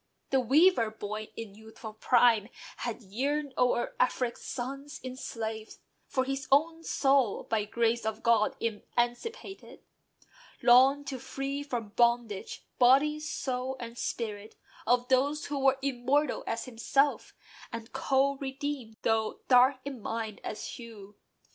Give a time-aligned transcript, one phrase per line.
[0.31, 5.77] The "weaver boy," in youthful prime, had yearned O'er Afric's sons enslaved;
[6.07, 9.83] for his own soul, By "grace of God" emancipated,
[10.63, 14.55] longed To free from bondage "body, soul, and spirit"
[14.87, 17.35] Of those who were immortal as himself,
[17.71, 21.13] And co redeemed, though dark in mind as hue.